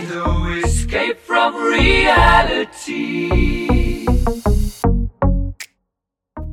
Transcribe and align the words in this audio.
no 0.00 0.56
escape 0.56 1.20
from 1.20 1.52
reality. 1.70 3.28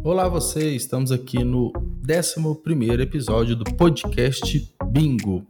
Olá 0.03 0.27
você, 0.27 0.75
estamos 0.75 1.09
aqui 1.09 1.41
no 1.41 1.71
11 2.03 3.01
episódio 3.01 3.55
do 3.55 3.63
podcast 3.75 4.69
Bingo. 4.91 5.47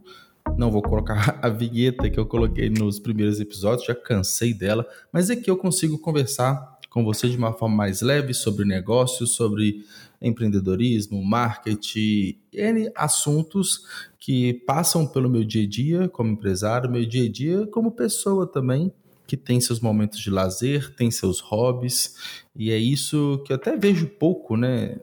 Não 0.56 0.70
vou 0.70 0.82
colocar 0.82 1.38
a 1.42 1.48
vinheta 1.48 2.08
que 2.08 2.20
eu 2.20 2.26
coloquei 2.26 2.70
nos 2.70 3.00
primeiros 3.00 3.40
episódios, 3.40 3.86
já 3.86 3.94
cansei 3.94 4.54
dela, 4.54 4.86
mas 5.12 5.28
aqui 5.28 5.50
eu 5.50 5.56
consigo 5.56 5.98
conversar 5.98 6.78
com 6.90 7.04
você 7.04 7.28
de 7.28 7.36
uma 7.36 7.52
forma 7.52 7.74
mais 7.74 8.02
leve 8.02 8.32
sobre 8.32 8.64
negócios, 8.64 9.34
sobre 9.34 9.84
empreendedorismo, 10.20 11.24
marketing, 11.24 12.36
N 12.52 12.90
assuntos 12.94 13.86
que 14.18 14.54
passam 14.66 15.06
pelo 15.06 15.30
meu 15.30 15.44
dia 15.44 15.64
a 15.64 15.68
dia 15.68 16.08
como 16.08 16.30
empresário, 16.30 16.90
meu 16.90 17.06
dia 17.06 17.24
a 17.24 17.32
dia 17.32 17.66
como 17.68 17.90
pessoa 17.90 18.46
também, 18.46 18.92
que 19.26 19.36
tem 19.36 19.60
seus 19.60 19.80
momentos 19.80 20.18
de 20.18 20.28
lazer, 20.28 20.94
tem 20.94 21.10
seus 21.10 21.40
hobbies, 21.40 22.16
e 22.54 22.70
é 22.70 22.76
isso 22.76 23.42
que 23.46 23.52
eu 23.52 23.56
até 23.56 23.76
vejo 23.76 24.06
pouco, 24.06 24.56
né? 24.56 24.98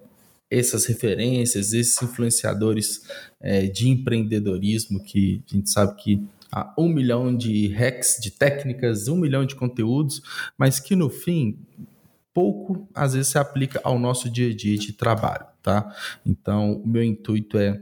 Essas 0.50 0.86
referências, 0.86 1.74
esses 1.74 2.02
influenciadores 2.02 3.02
é, 3.40 3.68
de 3.68 3.90
empreendedorismo 3.90 5.04
que 5.04 5.42
a 5.50 5.56
gente 5.56 5.70
sabe 5.70 6.02
que 6.02 6.24
há 6.52 6.74
um 6.78 6.88
milhão 6.88 7.36
de 7.36 7.68
hacks, 7.68 8.18
de 8.22 8.32
técnicas, 8.32 9.08
um 9.08 9.18
milhão 9.18 9.46
de 9.46 9.56
conteúdos, 9.56 10.22
mas 10.58 10.80
que 10.80 10.96
no 10.96 11.10
fim 11.10 11.58
pouco 12.38 12.88
às 12.94 13.16
vezes 13.16 13.32
se 13.32 13.40
aplica 13.40 13.82
ao 13.84 13.98
nosso 13.98 14.30
dia 14.30 14.52
a 14.52 14.56
dia 14.56 14.78
de 14.78 14.94
trabalho, 14.94 15.48
tá? 15.64 15.92
Então, 16.24 16.74
o 16.74 16.88
meu 16.88 17.04
intuito 17.04 17.58
é 17.58 17.82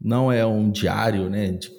não 0.00 0.32
é 0.32 0.46
um 0.46 0.70
diário, 0.70 1.28
né, 1.28 1.52
de, 1.52 1.70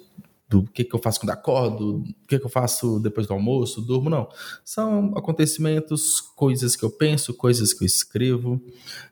do 0.48 0.62
que, 0.62 0.84
que 0.84 0.94
eu 0.94 1.00
faço 1.00 1.18
quando 1.18 1.30
acordo, 1.30 1.96
o 1.96 2.04
que, 2.28 2.38
que 2.38 2.46
eu 2.46 2.48
faço 2.48 3.00
depois 3.00 3.26
do 3.26 3.32
almoço, 3.32 3.80
durmo, 3.80 4.08
não. 4.08 4.28
São 4.64 5.12
acontecimentos, 5.16 6.20
coisas 6.20 6.76
que 6.76 6.84
eu 6.84 6.90
penso, 6.90 7.34
coisas 7.34 7.72
que 7.72 7.82
eu 7.82 7.86
escrevo, 7.86 8.62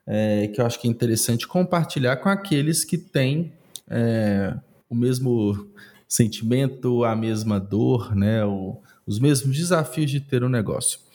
é, 0.07 0.47
que 0.47 0.61
eu 0.61 0.65
acho 0.65 0.81
que 0.81 0.87
é 0.87 0.91
interessante 0.93 1.49
compartilhar 1.49 2.17
com 2.19 2.29
aqueles 2.29 2.85
que 2.85 2.97
têm 2.97 3.53
é, 3.89 4.57
o 4.89 4.95
mesmo 4.95 5.67
sentimento, 6.07 7.03
a 7.03 7.17
mesma 7.17 7.59
dor, 7.59 8.15
né, 8.15 8.45
o, 8.45 8.81
os 9.05 9.19
mesmos 9.19 9.57
desafios 9.57 10.13
de 10.13 10.21
ter 10.21 10.45
um 10.45 10.49
negócio. 10.49 11.10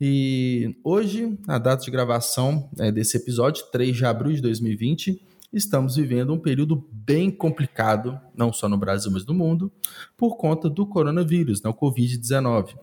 E 0.00 0.76
hoje, 0.82 1.38
a 1.46 1.58
data 1.58 1.84
de 1.84 1.90
gravação 1.90 2.68
é, 2.78 2.90
desse 2.90 3.16
episódio, 3.16 3.64
3 3.70 3.96
de 3.96 4.04
abril 4.04 4.32
de 4.34 4.40
2020, 4.40 5.20
estamos 5.52 5.96
vivendo 5.96 6.32
um 6.32 6.38
período 6.38 6.86
bem 6.92 7.30
complicado, 7.30 8.18
não 8.34 8.52
só 8.52 8.68
no 8.68 8.78
Brasil, 8.78 9.10
mas 9.10 9.26
no 9.26 9.34
mundo, 9.34 9.70
por 10.16 10.36
conta 10.36 10.68
do 10.68 10.86
coronavírus, 10.86 11.62
né, 11.62 11.70
o 11.70 11.74
Covid-19. 11.74 12.74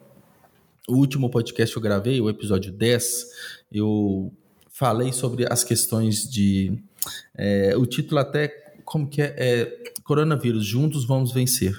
O 0.87 0.95
último 0.95 1.29
podcast 1.29 1.73
que 1.73 1.77
eu 1.77 1.83
gravei, 1.83 2.21
o 2.21 2.29
episódio 2.29 2.71
10, 2.71 3.25
eu 3.71 4.31
falei 4.71 5.11
sobre 5.11 5.45
as 5.51 5.63
questões 5.63 6.29
de. 6.29 6.81
É, 7.35 7.75
o 7.75 7.85
título 7.85 8.19
até, 8.19 8.47
como 8.85 9.07
que 9.07 9.21
é, 9.21 9.35
é? 9.37 9.83
Coronavírus, 10.03 10.65
juntos 10.65 11.05
vamos 11.05 11.33
vencer. 11.33 11.75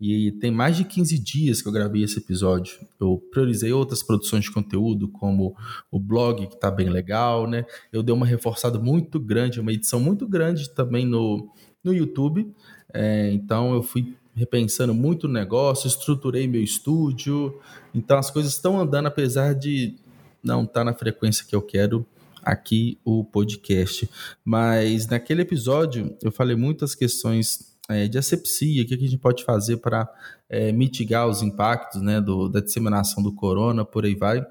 E 0.00 0.32
tem 0.32 0.50
mais 0.50 0.76
de 0.76 0.84
15 0.84 1.18
dias 1.18 1.62
que 1.62 1.68
eu 1.68 1.72
gravei 1.72 2.02
esse 2.02 2.18
episódio. 2.18 2.78
Eu 3.00 3.22
priorizei 3.30 3.72
outras 3.72 4.02
produções 4.02 4.44
de 4.44 4.50
conteúdo, 4.50 5.08
como 5.08 5.56
o 5.90 5.98
blog, 5.98 6.46
que 6.46 6.54
está 6.54 6.70
bem 6.70 6.88
legal, 6.88 7.46
né? 7.46 7.64
Eu 7.92 8.02
dei 8.02 8.14
uma 8.14 8.26
reforçada 8.26 8.78
muito 8.78 9.18
grande, 9.18 9.60
uma 9.60 9.72
edição 9.72 10.00
muito 10.00 10.26
grande 10.26 10.70
também 10.70 11.06
no, 11.06 11.48
no 11.82 11.92
YouTube. 11.92 12.52
É, 12.92 13.30
então 13.32 13.74
eu 13.74 13.82
fui 13.82 14.14
repensando 14.34 14.94
muito 14.94 15.24
o 15.24 15.30
negócio, 15.30 15.88
estruturei 15.88 16.46
meu 16.46 16.62
estúdio. 16.62 17.58
Então 17.94 18.18
as 18.18 18.30
coisas 18.30 18.52
estão 18.52 18.80
andando, 18.80 19.06
apesar 19.06 19.54
de 19.54 19.96
não 20.42 20.62
estar 20.62 20.80
tá 20.80 20.84
na 20.84 20.94
frequência 20.94 21.44
que 21.44 21.54
eu 21.54 21.62
quero 21.62 22.06
aqui 22.42 22.98
o 23.04 23.24
podcast. 23.24 24.08
Mas 24.44 25.06
naquele 25.06 25.42
episódio 25.42 26.16
eu 26.22 26.32
falei 26.32 26.56
muitas 26.56 26.94
questões 26.94 27.76
é, 27.88 28.06
de 28.06 28.18
asepsia, 28.18 28.82
o 28.82 28.86
que, 28.86 28.94
a 28.94 28.98
gente 28.98 29.18
pode 29.18 29.44
fazer 29.44 29.78
para 29.78 30.08
é, 30.48 30.70
mitigar 30.72 31.26
os 31.26 31.42
impactos 31.42 32.02
né, 32.02 32.20
do, 32.20 32.48
da 32.48 32.60
disseminação 32.60 33.22
do 33.22 33.32
corona, 33.32 33.84
por 33.84 34.04
aí 34.04 34.14
vai. 34.14 34.46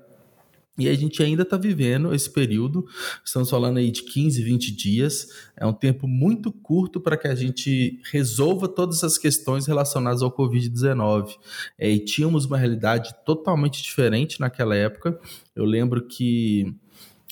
E 0.80 0.88
a 0.88 0.94
gente 0.94 1.24
ainda 1.24 1.42
está 1.42 1.58
vivendo 1.58 2.14
esse 2.14 2.30
período, 2.30 2.86
estamos 3.26 3.50
falando 3.50 3.78
aí 3.78 3.90
de 3.90 4.04
15, 4.04 4.44
20 4.44 4.76
dias, 4.76 5.28
é 5.56 5.66
um 5.66 5.74
tempo 5.74 6.08
muito 6.08 6.52
curto 6.52 7.02
para 7.02 7.18
que 7.18 7.28
a 7.28 7.34
gente 7.34 8.00
resolva 8.12 8.68
todas 8.68 9.04
as 9.04 9.18
questões 9.18 9.66
relacionadas 9.66 10.22
ao 10.22 10.32
Covid-19. 10.32 11.36
É, 11.80 11.90
e 11.90 12.00
tínhamos 12.00 12.46
uma 12.46 12.60
realidade 12.60 13.10
totalmente 13.26 13.82
diferente 13.82 14.40
naquela 14.40 14.76
época. 14.76 15.20
Eu 15.56 15.66
lembro 15.66 16.08
que 16.08 16.76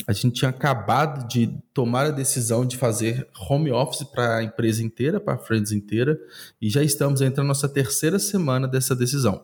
a 0.08 0.14
gente 0.14 0.36
tinha 0.36 0.50
acabado 0.50 1.28
de 1.28 1.48
tomar 1.74 2.08
a 2.08 2.12
decisão 2.12 2.66
de 2.66 2.78
fazer 2.78 3.28
home 3.50 3.72
office 3.72 4.04
para 4.04 4.38
a 4.38 4.44
empresa 4.44 4.84
inteira, 4.84 5.20
para 5.20 5.36
a 5.36 5.38
Friends 5.38 5.72
inteira, 5.72 6.20
e 6.62 6.70
já 6.70 6.84
estamos 6.84 7.22
entrando 7.22 7.48
na 7.48 7.50
nossa 7.50 7.70
terceira 7.70 8.20
semana 8.20 8.68
dessa 8.68 8.96
decisão. 8.96 9.44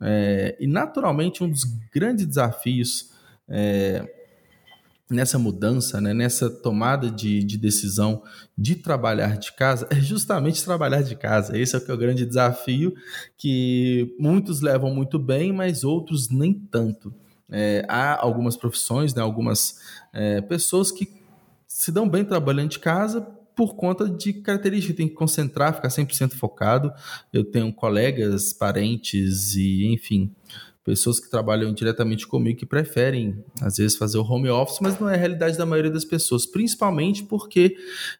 É, 0.00 0.56
e 0.58 0.66
naturalmente 0.66 1.44
um 1.44 1.48
dos 1.48 1.64
grandes 1.92 2.26
desafios 2.26 3.10
é, 3.48 4.04
nessa 5.08 5.38
mudança, 5.38 6.00
né, 6.00 6.12
nessa 6.12 6.50
tomada 6.50 7.10
de, 7.10 7.44
de, 7.44 7.56
decisão 7.56 8.22
de 8.56 8.74
trabalhar 8.74 9.36
de 9.36 9.52
casa, 9.52 9.86
é 9.90 9.96
justamente 9.96 10.64
trabalhar 10.64 11.02
de 11.02 11.14
casa. 11.14 11.56
Esse 11.56 11.76
é 11.76 11.78
o, 11.78 11.84
é 11.86 11.94
o 11.94 11.98
grande 11.98 12.26
desafio 12.26 12.94
que 13.36 14.14
muitos 14.18 14.60
levam 14.60 14.92
muito 14.94 15.18
bem, 15.18 15.52
mas 15.52 15.84
outros 15.84 16.30
nem 16.30 16.52
tanto. 16.52 17.14
É, 17.50 17.84
há 17.88 18.20
algumas 18.20 18.56
profissões, 18.56 19.14
né, 19.14 19.22
algumas 19.22 19.78
é, 20.12 20.40
pessoas 20.40 20.90
que 20.90 21.08
se 21.66 21.92
dão 21.92 22.08
bem 22.08 22.24
trabalhando 22.24 22.70
de 22.70 22.78
casa 22.78 23.20
por 23.54 23.74
conta 23.74 24.08
de 24.08 24.32
características, 24.32 24.96
tem 24.96 25.08
que 25.08 25.14
concentrar, 25.14 25.74
ficar 25.74 25.88
100% 25.88 26.32
focado. 26.32 26.92
Eu 27.32 27.44
tenho 27.44 27.72
colegas, 27.72 28.52
parentes 28.52 29.54
e, 29.54 29.86
enfim, 29.92 30.34
pessoas 30.84 31.20
que 31.20 31.30
trabalham 31.30 31.72
diretamente 31.72 32.26
comigo 32.26 32.58
que 32.58 32.66
preferem, 32.66 33.42
às 33.60 33.76
vezes, 33.76 33.96
fazer 33.96 34.18
o 34.18 34.24
home 34.24 34.50
office, 34.50 34.78
mas 34.80 34.98
não 34.98 35.08
é 35.08 35.14
a 35.14 35.18
realidade 35.18 35.56
da 35.56 35.64
maioria 35.64 35.90
das 35.90 36.04
pessoas, 36.04 36.46
principalmente 36.46 37.22
porque 37.24 37.76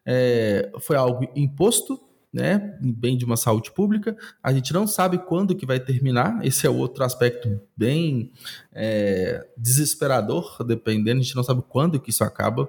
é, 0.07 0.71
foi 0.81 0.97
algo 0.97 1.29
imposto 1.35 2.01
né, 2.35 2.77
bem 2.81 3.17
de 3.17 3.25
uma 3.25 3.37
saúde 3.37 3.71
pública. 3.71 4.17
A 4.43 4.53
gente 4.53 4.73
não 4.73 4.89
sabe 4.89 5.19
quando 5.19 5.55
que 5.55 5.65
vai 5.65 5.79
terminar. 5.79 6.45
Esse 6.45 6.67
é 6.67 6.71
outro 6.71 7.05
aspecto 7.05 7.61
bem 7.77 8.33
é, 8.73 9.47
desesperador, 9.57 10.59
dependendo. 10.67 11.21
A 11.21 11.23
gente 11.23 11.37
não 11.37 11.45
sabe 11.45 11.63
quando 11.69 12.01
que 12.01 12.11
isso 12.11 12.25
acaba. 12.25 12.69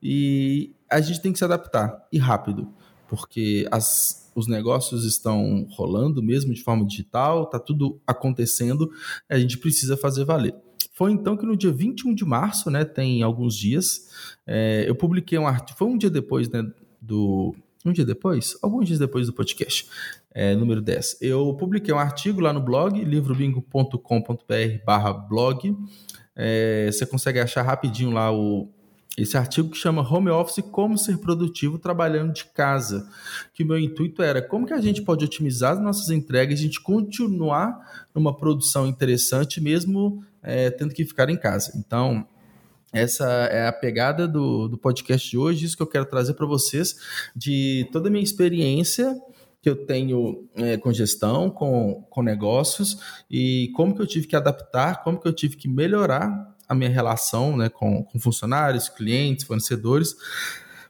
E 0.00 0.72
a 0.88 1.00
gente 1.00 1.20
tem 1.20 1.32
que 1.32 1.38
se 1.38 1.44
adaptar 1.44 2.06
e 2.12 2.18
rápido, 2.18 2.72
porque 3.08 3.66
as, 3.72 4.30
os 4.36 4.46
negócios 4.46 5.04
estão 5.04 5.66
rolando 5.70 6.22
mesmo 6.22 6.54
de 6.54 6.62
forma 6.62 6.86
digital, 6.86 7.42
está 7.42 7.58
tudo 7.58 8.00
acontecendo. 8.06 8.88
A 9.28 9.36
gente 9.36 9.58
precisa 9.58 9.96
fazer 9.96 10.24
valer. 10.24 10.54
Foi 10.94 11.10
então 11.10 11.36
que 11.36 11.44
no 11.44 11.56
dia 11.56 11.72
21 11.72 12.14
de 12.14 12.24
março, 12.24 12.70
né, 12.70 12.84
tem 12.84 13.24
alguns 13.24 13.56
dias, 13.56 14.36
é, 14.46 14.84
eu 14.86 14.94
publiquei 14.94 15.38
um 15.38 15.46
artigo, 15.48 15.76
foi 15.76 15.88
um 15.88 15.98
dia 15.98 16.10
depois 16.10 16.48
né, 16.48 16.62
do, 17.00 17.56
um 17.88 17.92
dia 17.92 18.04
depois, 18.04 18.56
alguns 18.62 18.86
dias 18.86 18.98
depois 18.98 19.26
do 19.26 19.32
podcast, 19.32 19.88
é, 20.34 20.54
número 20.54 20.80
10, 20.80 21.18
eu 21.20 21.54
publiquei 21.54 21.92
um 21.92 21.98
artigo 21.98 22.40
lá 22.40 22.52
no 22.52 22.60
blog, 22.60 23.02
livrobingo.com.br 23.04 24.84
barra 24.84 25.12
blog. 25.12 25.76
É, 26.34 26.90
você 26.90 27.04
consegue 27.04 27.38
achar 27.38 27.62
rapidinho 27.62 28.10
lá 28.10 28.32
o, 28.32 28.68
esse 29.16 29.36
artigo 29.36 29.68
que 29.68 29.76
chama 29.76 30.00
Home 30.00 30.30
Office 30.30 30.64
Como 30.70 30.96
Ser 30.96 31.18
Produtivo 31.18 31.78
Trabalhando 31.78 32.32
de 32.32 32.46
Casa. 32.46 33.06
Que 33.52 33.62
o 33.62 33.66
meu 33.66 33.78
intuito 33.78 34.22
era 34.22 34.40
como 34.40 34.66
que 34.66 34.72
a 34.72 34.80
gente 34.80 35.02
pode 35.02 35.24
otimizar 35.24 35.72
as 35.72 35.80
nossas 35.80 36.08
entregas 36.08 36.58
e 36.58 36.62
a 36.62 36.66
gente 36.66 36.80
continuar 36.80 38.06
numa 38.14 38.34
produção 38.34 38.86
interessante 38.86 39.60
mesmo 39.60 40.24
é, 40.42 40.70
tendo 40.70 40.94
que 40.94 41.04
ficar 41.04 41.28
em 41.28 41.36
casa. 41.36 41.72
Então, 41.76 42.26
essa 42.92 43.24
é 43.26 43.66
a 43.66 43.72
pegada 43.72 44.28
do, 44.28 44.68
do 44.68 44.76
podcast 44.76 45.28
de 45.28 45.38
hoje, 45.38 45.64
isso 45.64 45.76
que 45.76 45.82
eu 45.82 45.86
quero 45.86 46.04
trazer 46.04 46.34
para 46.34 46.46
vocês, 46.46 46.96
de 47.34 47.88
toda 47.90 48.08
a 48.08 48.10
minha 48.12 48.22
experiência 48.22 49.18
que 49.62 49.70
eu 49.70 49.86
tenho 49.86 50.48
é, 50.56 50.76
com 50.76 50.92
gestão, 50.92 51.48
com, 51.48 52.02
com 52.10 52.20
negócios, 52.20 52.98
e 53.30 53.70
como 53.76 53.94
que 53.94 54.02
eu 54.02 54.06
tive 54.06 54.26
que 54.26 54.34
adaptar, 54.34 55.04
como 55.04 55.20
que 55.20 55.28
eu 55.28 55.32
tive 55.32 55.56
que 55.56 55.68
melhorar 55.68 56.52
a 56.68 56.74
minha 56.74 56.90
relação 56.90 57.56
né, 57.56 57.68
com, 57.68 58.02
com 58.02 58.18
funcionários, 58.18 58.88
clientes, 58.88 59.44
fornecedores, 59.44 60.16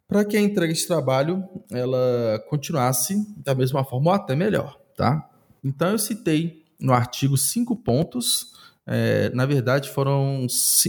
para 0.09 0.25
que 0.25 0.37
a 0.37 0.41
entrega 0.41 0.73
de 0.73 0.87
trabalho 0.87 1.45
ela 1.71 2.43
continuasse 2.49 3.15
da 3.37 3.55
mesma 3.55 3.85
forma 3.85 4.11
ou 4.11 4.17
até 4.17 4.35
melhor, 4.35 4.79
tá? 4.97 5.29
Então 5.63 5.91
eu 5.91 5.99
citei 5.99 6.65
no 6.81 6.93
artigo 6.93 7.37
cinco 7.37 7.77
pontos 7.77 8.53
é, 8.87 9.31
na 9.31 9.47
verdade, 9.47 9.89
foram 9.91 10.47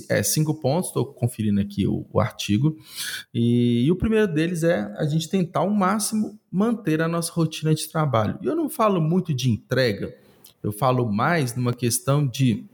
é, 0.10 0.24
cinco 0.24 0.56
pontos, 0.56 0.90
estou 0.90 1.06
conferindo 1.06 1.62
aqui 1.62 1.86
o, 1.86 2.06
o 2.12 2.19
artigo. 2.19 2.75
E, 3.34 3.86
e, 3.86 3.92
o 3.92 3.95
primeiro 3.95 4.28
deles 4.28 4.63
é 4.63 4.92
a 4.98 5.06
gente 5.06 5.30
tentar 5.30 5.60
ao 5.60 5.69
máximo 5.69 6.40
manter 6.51 7.01
a 7.01 7.07
nossa 7.07 7.31
rotina 7.31 7.74
de 7.74 7.88
trabalho. 7.88 8.40
E 8.42 8.48
eu 8.48 8.56
não 8.56 8.69
falo 8.69 9.00
muito 9.00 9.34
de 9.34 9.50
entrega, 9.50 10.13
Eu 10.63 10.72
falo 10.72 11.12
mais 11.12 11.56
numa 11.56 11.74
questão 11.74 12.25
de 12.25 12.66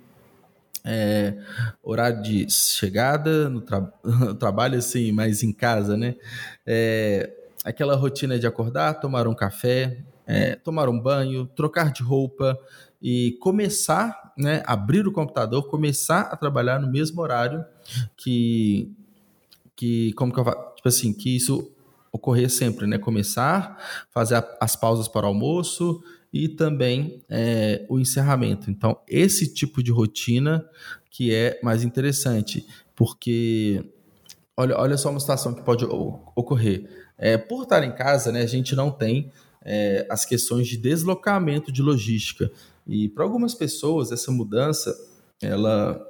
é, 0.86 1.38
horário 1.84 2.22
de 2.22 2.50
chegada 2.50 3.50
no, 3.50 3.62
tra 3.62 3.92
no, 4.04 4.36
trabalho, 4.40 4.78
assim, 4.78 5.12
mas 5.12 5.44
em 5.44 5.52
casa, 5.52 5.98
né? 5.98 6.16
É, 6.66 7.30
aquela 7.66 7.96
rotina 7.96 8.40
de 8.40 8.48
acordar, 8.48 8.96
tomar 8.96 9.28
um 9.28 9.36
café, 9.36 9.98
é, 10.26 10.56
tomar 10.56 10.88
um 10.88 11.00
banho, 11.00 11.46
trocar 11.48 11.92
de 11.92 12.04
roupa 12.04 12.58
e 13.02 13.38
começar, 13.40 14.34
né? 14.38 14.64
Abrir 14.66 15.08
o 15.08 15.12
computador, 15.12 15.68
começar 15.68 16.22
a 16.22 16.36
trabalhar 16.36 16.80
no 16.80 16.92
mesmo 16.92 17.22
horário 17.22 17.64
que, 18.18 18.92
que 19.76 20.14
como 20.14 20.34
que 20.34 20.40
eu 20.40 20.46
falo? 20.46 20.74
Tipo 20.76 20.88
assim, 20.88 21.14
que 21.14 21.36
isso 21.36 21.72
ocorrer 22.12 22.50
sempre, 22.50 22.88
né? 22.88 22.98
Começar, 22.98 23.78
fazer 24.10 24.36
a, 24.36 24.58
as 24.60 24.76
pausas 24.76 25.08
para 25.08 25.26
o 25.26 25.30
almoço, 25.30 26.04
e 26.32 26.48
também 26.48 27.24
é, 27.30 27.86
o 27.90 28.00
encerramento. 28.00 28.70
Então, 28.70 29.00
esse 29.08 29.54
tipo 29.54 29.82
de 29.82 29.92
rotina 29.92 30.66
que 31.10 31.34
é 31.34 31.60
mais 31.64 31.84
interessante, 31.84 32.66
porque 32.96 33.84
olha, 34.56 34.78
olha 34.78 34.98
só 34.98 35.10
uma 35.10 35.20
situação 35.20 35.54
que 35.54 35.64
pode 35.64 35.86
ocorrer. 35.86 36.88
É, 37.18 37.38
por 37.38 37.64
estar 37.64 37.84
em 37.84 37.92
casa, 37.92 38.32
né, 38.32 38.42
a 38.42 38.48
gente 38.48 38.76
não 38.76 38.92
tem 38.92 39.32
é, 39.64 40.08
as 40.10 40.26
questões 40.26 40.68
de 40.68 40.78
deslocamento 40.78 41.72
de 41.72 41.82
logística. 41.82 42.52
E 42.88 43.10
para 43.10 43.24
algumas 43.24 43.54
pessoas, 43.54 44.12
essa 44.12 44.32
mudança 44.32 44.96
ela, 45.42 46.02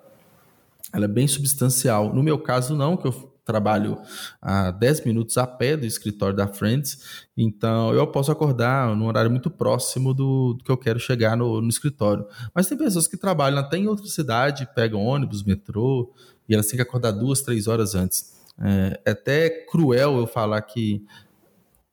ela 0.93 1.05
é 1.05 1.07
bem 1.07 1.27
substancial. 1.27 2.13
No 2.13 2.23
meu 2.23 2.39
caso, 2.39 2.75
não, 2.75 2.97
que 2.97 3.07
eu 3.07 3.29
trabalho 3.45 3.97
a 4.39 4.69
10 4.69 5.05
minutos 5.05 5.35
a 5.37 5.47
pé 5.47 5.75
do 5.75 5.85
escritório 5.85 6.35
da 6.35 6.47
Friends, 6.47 7.25
então 7.35 7.91
eu 7.93 8.05
posso 8.05 8.31
acordar 8.31 8.95
num 8.95 9.07
horário 9.07 9.31
muito 9.31 9.49
próximo 9.49 10.13
do, 10.13 10.53
do 10.53 10.63
que 10.63 10.71
eu 10.71 10.77
quero 10.77 10.99
chegar 10.99 11.35
no, 11.35 11.59
no, 11.59 11.67
escritório. 11.67 12.27
Mas 12.53 12.67
tem 12.67 12.77
pessoas 12.77 13.07
que 13.07 13.17
trabalham 13.17 13.57
até 13.57 13.77
em 13.77 13.87
outra 13.87 14.05
cidade, 14.05 14.69
pegam 14.75 15.03
ônibus, 15.03 15.43
metrô, 15.43 16.13
e 16.47 16.53
elas 16.53 16.67
têm 16.67 16.77
que 16.77 16.83
acordar 16.83 17.11
duas, 17.11 17.41
três 17.41 17.67
horas 17.67 17.95
antes. 17.95 18.33
É, 18.61 19.01
é 19.05 19.11
até 19.11 19.49
cruel 19.49 20.17
eu 20.17 20.27
falar 20.27 20.61
que 20.61 21.03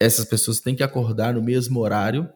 essas 0.00 0.24
pessoas 0.24 0.60
têm 0.60 0.74
que 0.74 0.82
acordar 0.82 1.34
no 1.34 1.42
mesmo 1.42 1.80
horário, 1.80 2.28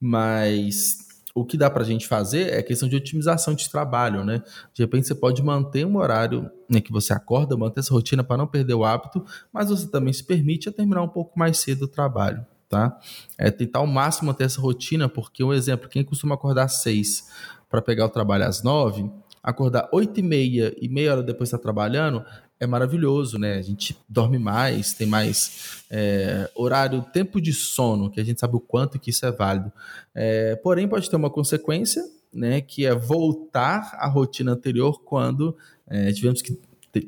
mas 0.00 1.06
o 1.34 1.44
que 1.44 1.56
dá 1.56 1.68
para 1.68 1.82
a 1.82 1.86
gente 1.86 2.08
fazer 2.08 2.52
é 2.52 2.62
questão 2.62 2.88
de 2.88 2.96
otimização 2.96 3.54
de 3.54 3.68
trabalho, 3.70 4.24
né? 4.24 4.42
De 4.72 4.82
repente 4.82 5.06
você 5.06 5.14
pode 5.14 5.42
manter 5.42 5.84
um 5.84 5.96
horário 5.98 6.50
né, 6.68 6.80
que 6.80 6.90
você 6.90 7.12
acorda, 7.12 7.56
manter 7.56 7.80
essa 7.80 7.92
rotina 7.92 8.24
para 8.24 8.38
não 8.38 8.46
perder 8.46 8.72
o 8.72 8.84
hábito, 8.84 9.22
mas 9.52 9.68
você 9.68 9.86
também 9.86 10.14
se 10.14 10.24
permite 10.24 10.70
terminar 10.70 11.02
um 11.02 11.08
pouco 11.08 11.38
mais 11.38 11.58
cedo 11.58 11.82
o 11.82 11.88
trabalho, 11.88 12.44
tá? 12.68 12.98
É 13.36 13.50
tentar 13.50 13.80
ao 13.80 13.86
máximo 13.86 14.28
manter 14.28 14.44
essa 14.44 14.60
rotina, 14.60 15.08
porque 15.08 15.44
um 15.44 15.52
exemplo, 15.52 15.90
quem 15.90 16.02
costuma 16.02 16.34
acordar 16.34 16.64
às 16.64 16.80
seis 16.80 17.28
para 17.68 17.82
pegar 17.82 18.06
o 18.06 18.10
trabalho 18.10 18.44
às 18.44 18.62
nove, 18.62 19.10
acordar 19.46 19.88
oito 19.92 20.18
e 20.18 20.22
meia 20.24 20.74
e 20.76 20.88
meia 20.88 21.12
hora 21.12 21.22
depois 21.22 21.48
estar 21.48 21.58
tá 21.58 21.62
trabalhando, 21.62 22.24
é 22.58 22.66
maravilhoso, 22.66 23.38
né? 23.38 23.54
A 23.54 23.62
gente 23.62 23.96
dorme 24.08 24.38
mais, 24.38 24.92
tem 24.92 25.06
mais 25.06 25.84
é, 25.88 26.50
horário, 26.54 27.00
tempo 27.12 27.40
de 27.40 27.52
sono, 27.52 28.10
que 28.10 28.20
a 28.20 28.24
gente 28.24 28.40
sabe 28.40 28.56
o 28.56 28.60
quanto 28.60 28.98
que 28.98 29.10
isso 29.10 29.24
é 29.24 29.30
válido. 29.30 29.72
É, 30.12 30.56
porém, 30.56 30.88
pode 30.88 31.08
ter 31.08 31.14
uma 31.14 31.30
consequência, 31.30 32.02
né? 32.34 32.60
Que 32.60 32.86
é 32.86 32.94
voltar 32.94 33.92
à 33.94 34.08
rotina 34.08 34.52
anterior 34.52 35.00
quando 35.04 35.56
é, 35.86 36.12
tivemos 36.12 36.42
que 36.42 36.58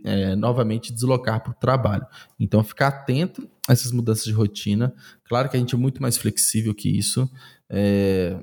é, 0.04 0.36
novamente 0.36 0.92
deslocar 0.92 1.42
para 1.42 1.50
o 1.50 1.54
trabalho. 1.54 2.06
Então, 2.38 2.62
ficar 2.62 2.88
atento 2.88 3.48
a 3.66 3.72
essas 3.72 3.90
mudanças 3.90 4.24
de 4.24 4.32
rotina. 4.32 4.94
Claro 5.24 5.48
que 5.48 5.56
a 5.56 5.60
gente 5.60 5.74
é 5.74 5.78
muito 5.78 6.00
mais 6.00 6.16
flexível 6.16 6.74
que 6.74 6.88
isso, 6.88 7.28
é, 7.68 8.36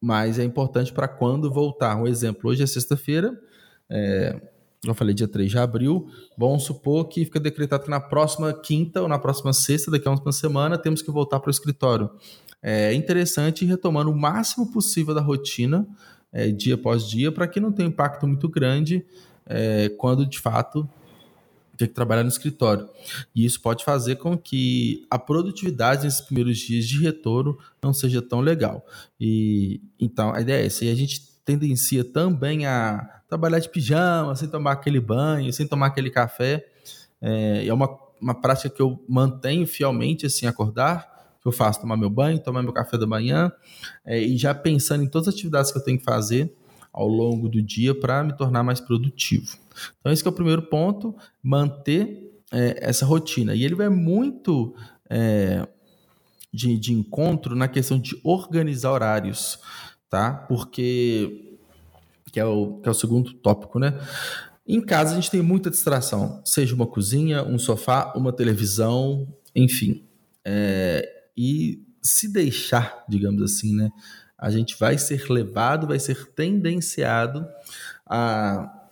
mas 0.00 0.38
é 0.38 0.44
importante 0.44 0.92
para 0.92 1.08
quando 1.08 1.52
voltar. 1.52 1.96
Um 1.96 2.06
exemplo, 2.06 2.50
hoje 2.50 2.62
é 2.62 2.66
sexta-feira. 2.66 3.38
É, 3.90 4.40
eu 4.84 4.94
falei 4.94 5.14
dia 5.14 5.26
3 5.26 5.50
de 5.50 5.58
abril, 5.58 6.08
vamos 6.36 6.64
supor 6.64 7.08
que 7.08 7.24
fica 7.24 7.40
decretado 7.40 7.84
que 7.84 7.90
na 7.90 8.00
próxima 8.00 8.52
quinta 8.52 9.02
ou 9.02 9.08
na 9.08 9.18
próxima 9.18 9.52
sexta, 9.52 9.90
daqui 9.90 10.06
a 10.06 10.12
uma 10.12 10.32
semana, 10.32 10.78
temos 10.78 11.02
que 11.02 11.10
voltar 11.10 11.40
para 11.40 11.48
o 11.48 11.50
escritório. 11.50 12.10
É 12.62 12.92
interessante 12.94 13.64
ir 13.64 13.68
retomando 13.68 14.10
o 14.10 14.16
máximo 14.16 14.70
possível 14.72 15.14
da 15.14 15.20
rotina, 15.20 15.86
é, 16.32 16.50
dia 16.50 16.74
após 16.74 17.08
dia, 17.08 17.32
para 17.32 17.46
que 17.48 17.60
não 17.60 17.72
tenha 17.72 17.88
impacto 17.88 18.26
muito 18.26 18.48
grande 18.48 19.04
é, 19.46 19.88
quando 19.90 20.26
de 20.26 20.38
fato 20.38 20.88
tem 21.76 21.88
que 21.88 21.94
trabalhar 21.94 22.22
no 22.22 22.28
escritório. 22.28 22.88
E 23.34 23.44
isso 23.44 23.60
pode 23.60 23.84
fazer 23.84 24.16
com 24.16 24.36
que 24.36 25.06
a 25.10 25.18
produtividade 25.18 26.04
nesses 26.04 26.20
primeiros 26.20 26.58
dias 26.58 26.86
de 26.86 27.02
retorno 27.02 27.58
não 27.82 27.92
seja 27.92 28.20
tão 28.22 28.40
legal. 28.40 28.84
E 29.20 29.80
então 29.98 30.32
a 30.32 30.40
ideia 30.40 30.62
é 30.62 30.66
essa. 30.66 30.84
E 30.84 30.90
a 30.90 30.94
gente 30.94 31.20
tendencia 31.44 32.04
também 32.04 32.66
a 32.66 33.22
trabalhar 33.28 33.58
de 33.58 33.68
pijama, 33.68 34.34
sem 34.34 34.48
tomar 34.48 34.72
aquele 34.72 35.00
banho, 35.00 35.52
sem 35.52 35.66
tomar 35.66 35.86
aquele 35.86 36.10
café. 36.10 36.66
É, 37.20 37.66
é 37.66 37.72
uma, 37.72 37.88
uma 38.20 38.34
prática 38.34 38.68
que 38.68 38.82
eu 38.82 39.02
mantenho 39.08 39.66
fielmente, 39.66 40.26
assim, 40.26 40.46
acordar, 40.46 41.16
eu 41.46 41.52
faço 41.52 41.80
tomar 41.80 41.96
meu 41.96 42.10
banho, 42.10 42.38
tomar 42.40 42.62
meu 42.62 42.72
café 42.72 42.98
da 42.98 43.06
manhã, 43.06 43.52
é, 44.04 44.20
e 44.20 44.36
já 44.36 44.52
pensando 44.52 45.04
em 45.04 45.08
todas 45.08 45.28
as 45.28 45.34
atividades 45.34 45.70
que 45.70 45.78
eu 45.78 45.84
tenho 45.84 45.98
que 45.98 46.04
fazer 46.04 46.52
ao 46.96 47.06
longo 47.06 47.48
do 47.48 47.62
dia 47.62 47.94
para 47.94 48.24
me 48.24 48.36
tornar 48.36 48.64
mais 48.64 48.80
produtivo. 48.80 49.56
Então, 50.00 50.10
esse 50.10 50.26
é 50.26 50.28
o 50.28 50.32
primeiro 50.32 50.62
ponto, 50.62 51.14
manter 51.42 52.40
é, 52.50 52.78
essa 52.80 53.06
rotina. 53.06 53.54
E 53.54 53.62
ele 53.62 53.76
vai 53.76 53.88
muito 53.88 54.74
é, 55.08 55.68
de, 56.52 56.76
de 56.76 56.92
encontro 56.92 57.54
na 57.54 57.68
questão 57.68 57.98
de 57.98 58.18
organizar 58.24 58.90
horários 58.90 59.60
tá? 60.08 60.32
Porque 60.32 61.58
que 62.32 62.40
é 62.40 62.44
o, 62.44 62.80
que 62.80 62.88
é 62.88 62.90
o 62.90 62.94
segundo 62.94 63.32
tópico, 63.34 63.78
né? 63.78 63.98
Em 64.66 64.80
casa 64.80 65.12
a 65.12 65.14
gente 65.14 65.30
tem 65.30 65.40
muita 65.40 65.70
distração, 65.70 66.42
seja 66.44 66.74
uma 66.74 66.86
cozinha, 66.86 67.42
um 67.42 67.58
sofá, 67.58 68.12
uma 68.16 68.32
televisão, 68.32 69.26
enfim. 69.54 70.04
É, 70.44 71.08
e 71.36 71.82
se 72.02 72.32
deixar, 72.32 73.04
digamos 73.08 73.42
assim, 73.42 73.74
né? 73.74 73.90
A 74.38 74.50
gente 74.50 74.78
vai 74.78 74.98
ser 74.98 75.28
levado, 75.30 75.86
vai 75.86 75.98
ser 75.98 76.26
tendenciado 76.32 77.46
a, 78.06 78.86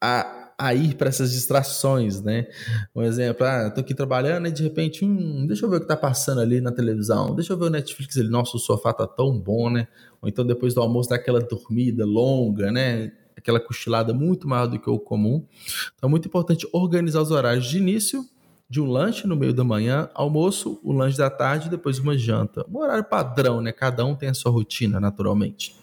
a 0.00 0.38
a 0.58 0.74
ir 0.74 0.96
para 0.96 1.08
essas 1.08 1.30
distrações, 1.30 2.20
né? 2.20 2.48
Um 2.92 3.02
exemplo, 3.02 3.46
ah, 3.46 3.70
tô 3.70 3.80
aqui 3.80 3.94
trabalhando 3.94 4.48
e 4.48 4.50
de 4.50 4.64
repente, 4.64 5.04
hum, 5.04 5.46
deixa 5.46 5.64
eu 5.64 5.70
ver 5.70 5.76
o 5.76 5.80
que 5.80 5.86
tá 5.86 5.96
passando 5.96 6.40
ali 6.40 6.60
na 6.60 6.72
televisão, 6.72 7.32
deixa 7.32 7.52
eu 7.52 7.56
ver 7.56 7.66
o 7.66 7.70
Netflix 7.70 8.18
ali, 8.18 8.28
nossa, 8.28 8.56
o 8.56 8.60
sofá 8.60 8.92
tá 8.92 9.06
tão 9.06 9.38
bom, 9.38 9.70
né? 9.70 9.86
Ou 10.20 10.28
então 10.28 10.44
depois 10.44 10.74
do 10.74 10.80
almoço 10.80 11.10
dá 11.10 11.14
aquela 11.14 11.38
dormida 11.38 12.04
longa, 12.04 12.72
né? 12.72 13.12
Aquela 13.36 13.60
cochilada 13.60 14.12
muito 14.12 14.48
maior 14.48 14.66
do 14.66 14.80
que 14.80 14.90
o 14.90 14.98
comum. 14.98 15.46
Então 15.94 16.08
é 16.08 16.10
muito 16.10 16.26
importante 16.26 16.68
organizar 16.72 17.22
os 17.22 17.30
horários 17.30 17.66
de 17.66 17.78
início 17.78 18.28
de 18.68 18.80
um 18.80 18.90
lanche 18.90 19.26
no 19.26 19.36
meio 19.36 19.54
da 19.54 19.64
manhã, 19.64 20.10
almoço, 20.14 20.78
o 20.82 20.92
lanche 20.92 21.16
da 21.16 21.30
tarde, 21.30 21.70
depois 21.70 21.98
uma 21.98 22.16
janta. 22.16 22.66
Um 22.68 22.78
horário 22.78 23.04
padrão, 23.04 23.60
né? 23.60 23.72
Cada 23.72 24.04
um 24.04 24.14
tem 24.14 24.28
a 24.28 24.34
sua 24.34 24.52
rotina, 24.52 25.00
naturalmente. 25.00 25.74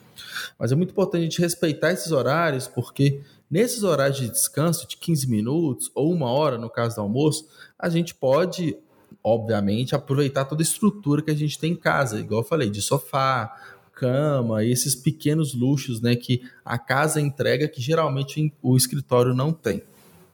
Mas 0.57 0.71
é 0.71 0.75
muito 0.75 0.91
importante 0.91 1.21
a 1.21 1.23
gente 1.23 1.41
respeitar 1.41 1.91
esses 1.91 2.11
horários, 2.11 2.67
porque 2.67 3.23
Nesses 3.49 3.83
horários 3.83 4.17
de 4.17 4.29
descanso 4.29 4.87
de 4.87 4.97
15 4.97 5.29
minutos 5.29 5.91
ou 5.93 6.11
uma 6.11 6.29
hora, 6.29 6.57
no 6.57 6.69
caso 6.69 6.95
do 6.95 7.01
almoço, 7.01 7.47
a 7.77 7.89
gente 7.89 8.15
pode, 8.15 8.75
obviamente, 9.23 9.93
aproveitar 9.93 10.45
toda 10.45 10.61
a 10.61 10.63
estrutura 10.63 11.21
que 11.21 11.31
a 11.31 11.35
gente 11.35 11.59
tem 11.59 11.73
em 11.73 11.75
casa, 11.75 12.19
igual 12.19 12.41
eu 12.41 12.47
falei, 12.47 12.69
de 12.69 12.81
sofá, 12.81 13.55
cama, 13.93 14.65
esses 14.65 14.95
pequenos 14.95 15.53
luxos 15.53 16.01
né, 16.01 16.15
que 16.15 16.41
a 16.65 16.77
casa 16.77 17.21
entrega 17.21 17.67
que 17.67 17.79
geralmente 17.79 18.53
o 18.61 18.75
escritório 18.75 19.33
não 19.33 19.53
tem. 19.53 19.83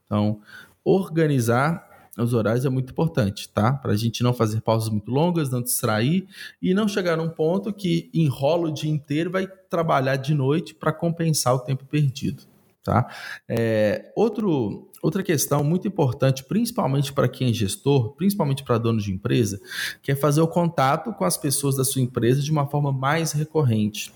Então, 0.06 0.42
organizar 0.84 1.91
os 2.18 2.34
horários 2.34 2.66
é 2.66 2.70
muito 2.70 2.92
importante, 2.92 3.48
tá? 3.50 3.72
Para 3.72 3.94
a 3.94 3.98
gente 3.98 4.22
não 4.22 4.34
fazer 4.34 4.62
pausas 4.62 4.90
muito 4.90 5.10
longas, 5.10 5.50
não 5.50 5.62
distrair 5.62 6.28
e 6.62 6.74
não 6.74 6.88
chegar 6.88 7.16
num 7.16 7.30
ponto 7.30 7.72
que 7.72 8.10
enrola 8.14 8.68
o 8.68 8.74
dia 8.74 8.92
inteiro 8.92 9.32
vai 9.32 9.48
trabalhar 9.70 10.18
de 10.18 10.34
noite 10.34 10.76
para 10.76 10.92
compensar 10.92 11.56
o 11.56 11.60
tempo 11.60 11.86
perdido. 11.86 12.44
Tá? 12.84 13.08
É, 13.48 14.12
outro, 14.16 14.90
outra 15.04 15.22
questão 15.22 15.64
muito 15.64 15.88
importante, 15.88 16.44
principalmente 16.44 17.14
para 17.14 17.30
quem 17.30 17.50
é 17.50 17.54
gestor, 17.54 18.14
principalmente 18.16 18.64
para 18.64 18.80
dono 18.80 19.00
de 19.00 19.14
empresa, 19.14 19.62
que 20.02 20.12
é 20.12 20.16
fazer 20.16 20.42
o 20.42 20.48
contato 20.48 21.14
com 21.14 21.24
as 21.24 21.38
pessoas 21.38 21.76
da 21.76 21.84
sua 21.84 22.02
empresa 22.02 22.42
de 22.42 22.52
uma 22.52 22.66
forma 22.66 22.92
mais 22.92 23.32
recorrente. 23.34 24.12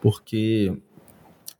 Porque 0.00 0.76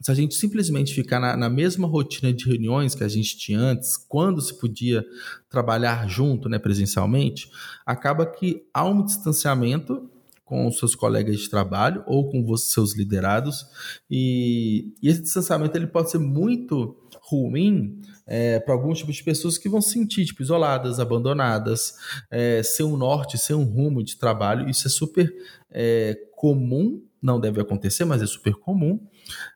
se 0.03 0.11
a 0.11 0.15
gente 0.15 0.35
simplesmente 0.35 0.93
ficar 0.93 1.21
na, 1.21 1.37
na, 1.37 1.49
mesma 1.49 1.87
rotina 1.87 2.33
de 2.33 2.45
reuniões 2.45 2.95
que 2.95 3.05
a 3.05 3.09
gente 3.09 3.39
tinha 3.39 3.59
antes, 3.59 3.97
quando 3.97 4.41
se 4.41 4.59
podia 4.59 5.05
trabalhar 5.49 6.09
junto, 6.09 6.49
né, 6.49 6.59
presencialmente, 6.59 7.49
acaba 7.87 8.27
que 8.27 8.65
há 8.75 8.85
um 8.85 9.05
distanciamento 9.05 10.11
com 10.45 10.67
os 10.67 10.79
seus 10.79 10.95
colegas 10.95 11.39
de 11.39 11.49
trabalho 11.49 12.03
ou 12.07 12.29
com 12.29 12.45
os 12.51 12.73
seus 12.73 12.95
liderados. 12.95 13.65
E, 14.11 14.93
e 15.03 15.09
esse 15.09 15.23
distanciamento 15.23 15.79
ele 15.79 15.87
pode 15.87 16.11
ser 16.11 16.19
muito 16.19 16.97
ruim 17.23 18.03
é, 18.27 18.61
para 18.61 18.75
alguns 18.75 18.99
tipos 18.99 19.17
de 19.17 19.25
pessoas 19.25 19.57
que 19.57 19.69
vão 19.69 19.81
se 19.81 19.93
sentir 19.93 20.27
tipo, 20.27 20.43
isoladas, 20.43 21.01
abandonadas, 21.01 21.95
é, 22.31 22.63
sem 22.63 22.85
um 22.85 22.97
norte, 22.97 23.39
sem 23.39 23.57
um 23.57 23.65
rumo 23.65 24.03
de 24.03 24.19
trabalho. 24.19 24.69
Isso 24.69 24.87
é 24.89 24.91
super 24.91 25.33
é, 25.71 26.19
comum 26.37 27.03
não 27.23 27.39
deve 27.39 27.61
acontecer, 27.61 28.05
mas 28.05 28.21
é 28.21 28.27
super 28.27 28.55
comum. 28.55 29.01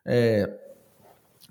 É, 0.05 0.57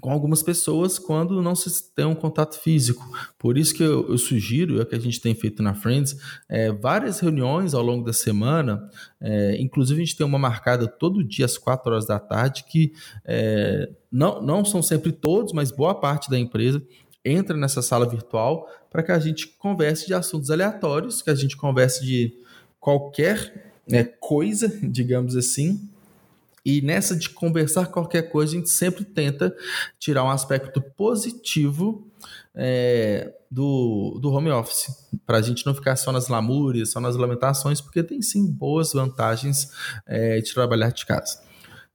com 0.01 0.11
algumas 0.11 0.43
pessoas 0.43 0.99
quando 0.99 1.43
não 1.43 1.55
se 1.55 1.93
tem 1.93 2.05
um 2.05 2.15
contato 2.15 2.59
físico. 2.61 3.05
Por 3.39 3.57
isso 3.57 3.75
que 3.75 3.83
eu, 3.83 4.09
eu 4.09 4.19
sugiro, 4.19 4.79
é 4.79 4.83
o 4.83 4.87
que 4.87 4.95
a 4.95 5.01
gente 5.01 5.21
tem 5.21 5.35
feito 5.35 5.63
na 5.63 5.75
Friends, 5.75 6.17
é, 6.49 6.71
várias 6.71 7.21
reuniões 7.21 7.75
ao 7.75 7.83
longo 7.83 8.05
da 8.05 8.13
semana, 8.13 8.89
é, 9.21 9.57
inclusive 9.61 10.01
a 10.01 10.05
gente 10.05 10.17
tem 10.17 10.27
uma 10.27 10.39
marcada 10.39 10.87
todo 10.87 11.25
dia 11.25 11.45
às 11.45 11.59
4 11.59 11.91
horas 11.91 12.07
da 12.07 12.19
tarde, 12.19 12.65
que 12.69 12.93
é, 13.25 13.91
não, 14.11 14.43
não 14.43 14.65
são 14.65 14.83
sempre 14.83 15.13
todos, 15.13 15.53
mas 15.53 15.71
boa 15.71 15.95
parte 15.95 16.31
da 16.31 16.39
empresa 16.39 16.83
entra 17.25 17.57
nessa 17.57 17.83
sala 17.83 18.09
virtual 18.09 18.69
para 18.91 19.03
que 19.03 19.11
a 19.11 19.19
gente 19.19 19.49
converse 19.59 20.07
de 20.07 20.15
assuntos 20.15 20.51
aleatórios, 20.51 21.21
que 21.21 21.31
a 21.31 21.35
gente 21.35 21.57
converse 21.57 22.05
de 22.05 22.33
qualquer 22.79 23.75
né, 23.89 24.05
coisa, 24.05 24.69
digamos 24.83 25.37
assim, 25.37 25.89
e 26.67 26.83
nessa 26.83 27.15
de 27.15 27.31
conversar 27.31 27.87
qualquer 27.87 28.23
coisa, 28.23 28.53
a 28.53 28.57
gente 28.57 28.71
sempre 28.71 29.05
tenta 29.05 29.57
tirar 30.01 30.25
um 30.25 30.31
aspecto 30.31 30.81
positivo 30.81 32.11
é, 32.53 33.33
do, 33.49 34.19
do 34.21 34.33
home 34.33 34.51
office, 34.51 34.89
para 35.25 35.39
a 35.39 35.43
gente 35.43 35.65
não 35.65 35.73
ficar 35.73 35.95
só 35.95 36.11
nas 36.11 36.27
lamúrias, 36.27 36.91
só 36.91 36.99
nas 36.99 37.15
lamentações, 37.15 37.81
porque 37.81 38.03
tem 38.03 38.21
sim 38.21 38.51
boas 38.51 38.93
vantagens 38.93 39.71
é, 40.09 40.41
de 40.41 40.53
trabalhar 40.53 40.91
de 40.91 41.07
casa. 41.07 41.41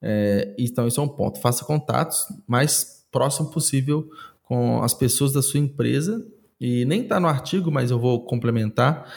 É, 0.02 0.56
então, 0.58 0.88
isso 0.88 1.02
é 1.02 1.04
um 1.04 1.10
ponto. 1.10 1.42
Faça 1.42 1.66
contatos 1.66 2.26
mais 2.48 3.06
próximo 3.12 3.52
possível 3.52 4.10
com 4.42 4.82
as 4.82 4.94
pessoas 4.94 5.34
da 5.34 5.42
sua 5.42 5.60
empresa. 5.60 6.26
E 6.62 6.86
nem 6.86 7.02
está 7.02 7.20
no 7.20 7.28
artigo, 7.28 7.70
mas 7.70 7.92
eu 7.92 8.00
vou 8.00 8.24
complementar 8.24 9.12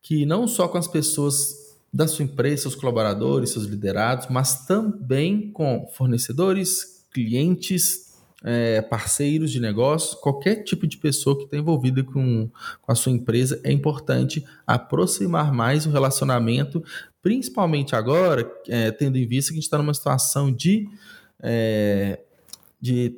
que 0.00 0.24
não 0.24 0.46
só 0.46 0.68
com 0.68 0.78
as 0.78 0.86
pessoas 0.86 1.63
da 1.94 2.08
sua 2.08 2.24
empresa, 2.24 2.62
seus 2.62 2.74
colaboradores, 2.74 3.50
seus 3.50 3.66
liderados, 3.66 4.26
mas 4.28 4.66
também 4.66 5.52
com 5.52 5.86
fornecedores, 5.94 7.06
clientes, 7.12 8.12
é, 8.42 8.82
parceiros 8.82 9.52
de 9.52 9.60
negócio, 9.60 10.18
qualquer 10.18 10.64
tipo 10.64 10.88
de 10.88 10.98
pessoa 10.98 11.38
que 11.38 11.44
está 11.44 11.56
envolvida 11.56 12.02
com, 12.02 12.50
com 12.82 12.92
a 12.92 12.96
sua 12.96 13.12
empresa, 13.12 13.60
é 13.62 13.70
importante 13.70 14.44
aproximar 14.66 15.52
mais 15.52 15.86
o 15.86 15.90
relacionamento, 15.90 16.82
principalmente 17.22 17.94
agora, 17.94 18.44
é, 18.68 18.90
tendo 18.90 19.16
em 19.16 19.26
vista 19.26 19.52
que 19.52 19.54
a 19.54 19.60
gente 19.60 19.64
está 19.64 19.78
numa 19.78 19.94
situação 19.94 20.50
de, 20.50 20.88
é, 21.40 22.18
de, 22.80 23.16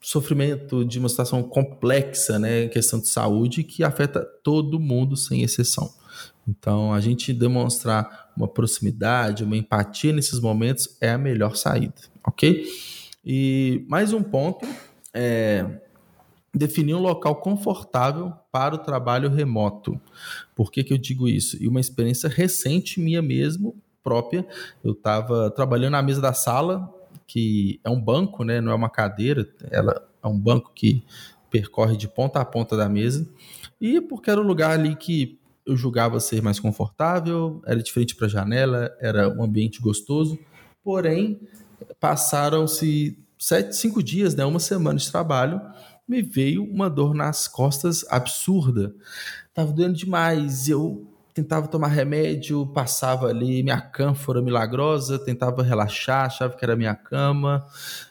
sofrimento, 0.00 0.86
de 0.86 0.98
uma 0.98 1.10
situação 1.10 1.42
complexa, 1.42 2.38
né, 2.38 2.66
questão 2.68 2.98
de 2.98 3.08
saúde, 3.08 3.62
que 3.62 3.84
afeta 3.84 4.24
todo 4.42 4.80
mundo 4.80 5.18
sem 5.18 5.42
exceção. 5.42 5.99
Então, 6.46 6.92
a 6.92 7.00
gente 7.00 7.32
demonstrar 7.32 8.30
uma 8.36 8.48
proximidade, 8.48 9.44
uma 9.44 9.56
empatia 9.56 10.12
nesses 10.12 10.40
momentos 10.40 10.96
é 11.00 11.10
a 11.10 11.18
melhor 11.18 11.56
saída, 11.56 11.94
ok? 12.26 12.64
E 13.24 13.84
mais 13.88 14.12
um 14.12 14.22
ponto 14.22 14.66
é 15.12 15.80
definir 16.52 16.94
um 16.94 17.00
local 17.00 17.36
confortável 17.36 18.32
para 18.50 18.74
o 18.74 18.78
trabalho 18.78 19.30
remoto. 19.30 20.00
Por 20.54 20.70
que, 20.72 20.82
que 20.82 20.92
eu 20.92 20.98
digo 20.98 21.28
isso? 21.28 21.56
E 21.62 21.68
uma 21.68 21.80
experiência 21.80 22.28
recente 22.28 23.00
minha 23.00 23.22
mesmo, 23.22 23.76
própria. 24.02 24.46
Eu 24.82 24.92
estava 24.92 25.50
trabalhando 25.50 25.92
na 25.92 26.02
mesa 26.02 26.20
da 26.20 26.32
sala, 26.32 26.92
que 27.26 27.80
é 27.84 27.90
um 27.90 28.00
banco, 28.00 28.42
né? 28.42 28.60
não 28.60 28.72
é 28.72 28.74
uma 28.74 28.90
cadeira, 28.90 29.48
ela 29.70 30.02
é 30.22 30.26
um 30.26 30.38
banco 30.38 30.72
que 30.74 31.04
percorre 31.50 31.96
de 31.96 32.08
ponta 32.08 32.40
a 32.40 32.44
ponta 32.44 32.76
da 32.76 32.88
mesa. 32.88 33.28
E 33.80 34.00
porque 34.00 34.30
era 34.30 34.40
um 34.40 34.46
lugar 34.46 34.72
ali 34.72 34.94
que 34.96 35.39
eu 35.70 35.76
julgava 35.76 36.18
ser 36.20 36.42
mais 36.42 36.58
confortável, 36.58 37.62
era 37.64 37.82
diferente 37.82 38.14
para 38.16 38.26
a 38.26 38.30
janela, 38.30 38.90
era 39.00 39.28
um 39.28 39.42
ambiente 39.42 39.80
gostoso. 39.80 40.38
Porém, 40.82 41.40
passaram-se 41.98 43.18
sete, 43.38 43.76
cinco 43.76 44.02
dias, 44.02 44.34
né, 44.34 44.44
uma 44.44 44.60
semana 44.60 44.98
de 44.98 45.10
trabalho, 45.10 45.60
me 46.06 46.22
veio 46.22 46.64
uma 46.64 46.90
dor 46.90 47.14
nas 47.14 47.46
costas 47.46 48.04
absurda. 48.10 48.92
Tava 49.54 49.72
doendo 49.72 49.94
demais. 49.94 50.68
Eu 50.68 51.06
tentava 51.32 51.68
tomar 51.68 51.86
remédio, 51.86 52.66
passava 52.66 53.28
ali 53.28 53.62
minha 53.62 53.80
cânfora 53.80 54.42
milagrosa, 54.42 55.18
tentava 55.18 55.62
relaxar, 55.62 56.26
achava 56.26 56.56
que 56.56 56.64
era 56.64 56.74
minha 56.74 56.96
cama. 56.96 57.64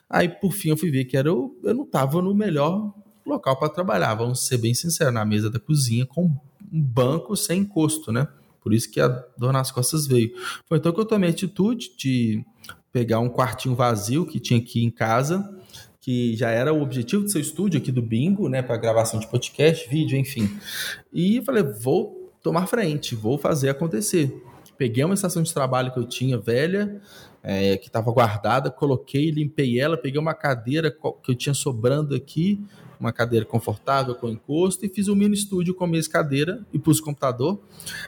Aí, 0.10 0.30
por 0.30 0.54
fim, 0.54 0.70
eu 0.70 0.78
fui 0.78 0.90
ver 0.90 1.06
que 1.06 1.18
era 1.18 1.28
eu, 1.28 1.60
eu 1.64 1.74
não 1.74 1.84
estava 1.84 2.22
no 2.22 2.34
melhor 2.34 2.94
local 3.26 3.60
para 3.60 3.70
trabalhar. 3.70 4.16
Vamos 4.16 4.48
ser 4.48 4.58
bem 4.58 4.74
sinceros, 4.74 5.14
na 5.14 5.26
mesa 5.26 5.50
da 5.50 5.60
cozinha 5.60 6.06
com 6.06 6.34
um 6.72 6.82
banco 6.82 7.36
sem 7.36 7.62
encosto, 7.62 8.12
né? 8.12 8.28
Por 8.62 8.74
isso 8.74 8.92
que 8.92 9.00
a 9.00 9.08
dor 9.38 9.54
nas 9.54 9.72
costas 9.72 10.06
veio. 10.06 10.32
Foi 10.66 10.78
então 10.78 10.92
que 10.92 11.00
eu 11.00 11.06
tomei 11.06 11.30
a 11.30 11.32
atitude 11.32 11.92
de 11.98 12.44
pegar 12.92 13.20
um 13.20 13.30
quartinho 13.30 13.76
vazio 13.76 14.26
que 14.26 14.40
tinha 14.40 14.60
aqui 14.60 14.84
em 14.84 14.90
casa, 14.90 15.48
que 16.02 16.36
já 16.36 16.50
era 16.50 16.74
o 16.74 16.82
objetivo 16.82 17.24
do 17.24 17.30
seu 17.30 17.42
estúdio 17.42 17.80
aqui 17.80 17.92
do 17.92 18.02
Bingo, 18.02 18.50
né, 18.50 18.62
para 18.62 18.78
gravação 18.78 19.20
de 19.20 19.28
podcast, 19.28 19.88
vídeo, 19.90 20.18
enfim. 20.18 20.50
E 21.14 21.42
falei, 21.44 21.64
vou 21.64 22.32
tomar 22.42 22.68
frente, 22.68 23.16
vou 23.16 23.38
fazer 23.38 23.70
acontecer. 23.70 24.44
Peguei 24.78 25.04
uma 25.04 25.14
estação 25.14 25.44
de 25.44 25.54
trabalho 25.54 25.92
que 25.92 26.00
eu 26.00 26.08
tinha 26.08 26.38
velha, 26.38 27.02
é, 27.44 27.78
que 27.78 27.88
estava 27.88 28.12
guardada, 28.12 28.72
coloquei, 28.72 29.30
limpei 29.30 29.80
ela, 29.80 29.98
peguei 29.98 30.20
uma 30.20 30.34
cadeira 30.34 30.90
que 30.92 31.32
eu 31.32 31.36
tinha 31.36 31.54
sobrando 31.54 32.16
aqui, 32.16 32.64
uma 33.00 33.14
cadeira 33.14 33.46
confortável 33.46 34.14
com 34.16 34.30
encosto 34.30 34.86
e 34.86 34.90
fiz 34.90 35.08
um 35.08 35.16
mini 35.16 35.36
estúdio 35.36 35.74
com 35.74 35.88
mesa 35.88 36.10
cadeira 36.10 36.66
e 36.74 36.78
pus 36.78 37.00
o 37.00 37.04
computador. 37.04 37.60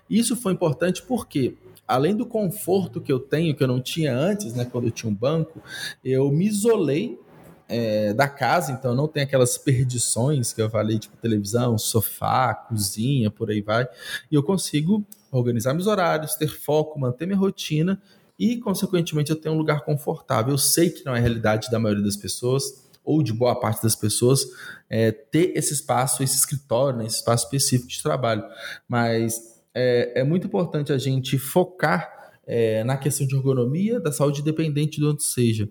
Isso 0.10 0.36
foi 0.36 0.54
importante 0.54 1.02
porque 1.02 1.56
além 1.88 2.16
do 2.16 2.26
conforto 2.26 3.02
que 3.02 3.12
eu 3.12 3.20
tenho, 3.20 3.56
que 3.56 3.64
eu 3.64 3.68
não 3.68 3.82
tinha 3.82 4.16
antes, 4.16 4.54
né, 4.54 4.66
quando 4.66 4.86
eu 4.86 4.92
tinha 4.92 5.12
um 5.12 5.16
banco, 5.16 5.62
eu 6.04 6.32
me 6.32 6.48
isolei 6.48 7.20
é, 7.68 8.14
da 8.14 8.28
casa, 8.28 8.72
então 8.74 8.94
não 8.94 9.08
tem 9.08 9.24
aquelas 9.24 9.58
perdições 9.58 10.52
que 10.52 10.62
eu 10.62 10.70
falei, 10.70 11.00
tipo 11.00 11.16
televisão, 11.18 11.78
sofá, 11.78 12.54
cozinha, 12.54 13.32
por 13.32 13.50
aí 13.50 13.62
vai. 13.62 13.88
E 14.30 14.36
eu 14.36 14.44
consigo 14.44 15.06
organizar 15.32 15.74
meus 15.74 15.88
horários, 15.88 16.36
ter 16.36 16.50
foco, 16.50 17.00
manter 17.00 17.26
minha 17.26 17.38
rotina 17.38 18.02
e, 18.38 18.58
consequentemente, 18.58 19.32
eu 19.32 19.38
tenho 19.38 19.56
um 19.56 19.58
lugar 19.58 19.86
confortável. 19.86 20.54
Eu 20.54 20.58
sei 20.58 20.90
que 20.90 21.06
não 21.06 21.16
é 21.16 21.20
a 21.20 21.22
realidade 21.22 21.70
da 21.72 21.80
maioria 21.80 22.04
das 22.04 22.18
pessoas 22.18 22.90
ou 23.04 23.24
de 23.24 23.34
boa 23.34 23.60
parte 23.60 23.82
das 23.84 23.96
pessoas 23.96 24.46
é, 24.90 25.12
ter 25.12 25.54
esse 25.56 25.74
espaço, 25.74 26.24
esse 26.24 26.36
escritório, 26.36 27.00
né, 27.00 27.06
esse 27.06 27.18
espaço 27.18 27.46
específico 27.46 27.90
de 27.90 28.02
trabalho. 28.02 28.44
Mas 28.88 29.40
é, 29.74 30.22
é 30.22 30.24
muito 30.24 30.48
importante 30.48 30.92
a 30.92 30.98
gente 30.98 31.38
focar 31.38 32.32
é, 32.46 32.84
na 32.84 32.98
questão 32.98 33.26
de 33.26 33.36
ergonomia 33.36 34.00
da 34.00 34.12
saúde 34.12 34.42
independente 34.42 35.00
de 35.00 35.06
onde 35.06 35.24
seja. 35.24 35.70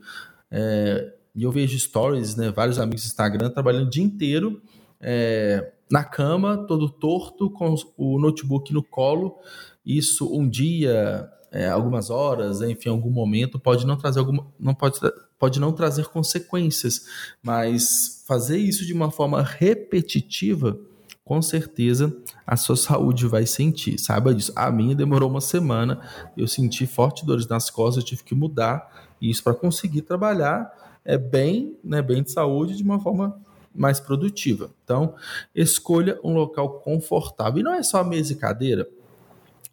É, 0.50 1.12
e 1.34 1.42
eu 1.42 1.52
vejo 1.52 1.78
stories, 1.78 2.34
né, 2.36 2.50
vários 2.50 2.78
amigos 2.78 3.04
do 3.04 3.06
Instagram 3.06 3.50
trabalhando 3.50 3.86
o 3.86 3.90
dia 3.90 4.02
inteiro 4.02 4.60
é, 5.00 5.72
na 5.90 6.04
cama, 6.04 6.56
todo 6.66 6.88
torto, 6.88 7.50
com 7.50 7.74
o 7.96 8.18
notebook 8.18 8.72
no 8.72 8.82
colo. 8.82 9.36
Isso 9.84 10.32
um 10.32 10.48
dia, 10.48 11.28
é, 11.50 11.68
algumas 11.68 12.10
horas, 12.10 12.62
enfim, 12.62 12.90
algum 12.90 13.10
momento 13.10 13.58
pode 13.58 13.86
não 13.86 13.96
trazer 13.96 14.20
alguma, 14.20 14.46
não 14.58 14.74
pode 14.74 15.00
pode 15.38 15.58
não 15.58 15.72
trazer 15.72 16.06
consequências, 16.08 17.06
mas 17.42 18.22
fazer 18.26 18.58
isso 18.58 18.84
de 18.84 18.92
uma 18.92 19.10
forma 19.10 19.42
repetitiva, 19.42 20.78
com 21.24 21.40
certeza 21.40 22.14
a 22.46 22.56
sua 22.56 22.76
saúde 22.76 23.26
vai 23.26 23.46
sentir. 23.46 23.98
Saiba 23.98 24.34
disso. 24.34 24.52
A 24.54 24.70
minha 24.70 24.94
demorou 24.94 25.30
uma 25.30 25.40
semana, 25.40 25.98
eu 26.36 26.46
senti 26.46 26.86
fortes 26.86 27.24
dores 27.24 27.46
nas 27.46 27.70
costas, 27.70 28.02
eu 28.02 28.06
tive 28.06 28.22
que 28.22 28.34
mudar 28.34 29.08
isso 29.20 29.42
para 29.42 29.54
conseguir 29.54 30.02
trabalhar 30.02 30.70
é 31.04 31.16
bem, 31.16 31.78
né, 31.82 32.02
bem 32.02 32.22
de 32.22 32.30
saúde 32.30 32.76
de 32.76 32.82
uma 32.82 33.00
forma 33.00 33.40
mais 33.74 34.00
produtiva. 34.00 34.70
Então, 34.84 35.14
escolha 35.54 36.18
um 36.24 36.34
local 36.34 36.80
confortável. 36.80 37.60
E 37.60 37.62
não 37.62 37.74
é 37.74 37.82
só 37.82 38.02
mesa 38.04 38.32
e 38.32 38.36
cadeira 38.36 38.88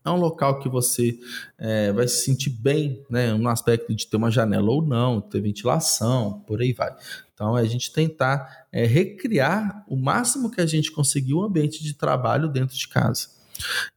é 0.07 0.11
um 0.11 0.19
local 0.19 0.59
que 0.59 0.69
você 0.69 1.19
é, 1.57 1.91
vai 1.91 2.07
se 2.07 2.23
sentir 2.23 2.49
bem, 2.49 3.03
né? 3.09 3.33
No 3.33 3.49
aspecto 3.49 3.93
de 3.93 4.07
ter 4.07 4.17
uma 4.17 4.31
janela 4.31 4.69
ou 4.69 4.81
não, 4.81 5.21
ter 5.21 5.41
ventilação, 5.41 6.43
por 6.47 6.61
aí 6.61 6.73
vai. 6.73 6.95
Então, 7.33 7.57
é 7.57 7.61
a 7.61 7.65
gente 7.65 7.91
tentar 7.91 8.67
é, 8.71 8.85
recriar 8.85 9.83
o 9.87 9.95
máximo 9.95 10.49
que 10.49 10.61
a 10.61 10.65
gente 10.65 10.91
conseguir 10.91 11.33
o 11.33 11.43
ambiente 11.43 11.83
de 11.83 11.93
trabalho 11.93 12.49
dentro 12.49 12.75
de 12.75 12.87
casa. 12.87 13.27